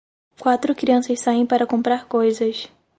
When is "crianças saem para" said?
0.73-1.67